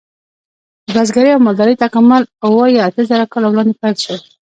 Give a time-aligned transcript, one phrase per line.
[0.85, 4.15] د بزګرۍ او مالدارۍ تکامل اوه یا اته زره کاله وړاندې پیل شو.